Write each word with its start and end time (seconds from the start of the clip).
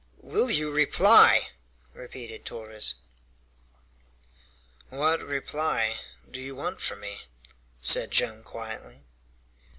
"Will 0.23 0.49
you 0.49 0.71
reply?" 0.71 1.49
repeated 1.93 2.43
Torres. 2.43 2.95
"What 4.89 5.21
reply 5.21 5.99
do 6.31 6.41
you 6.41 6.55
want 6.55 6.81
from 6.81 7.01
me?" 7.01 7.27
said 7.81 8.09
Joam 8.09 8.41
quietly. 8.41 9.03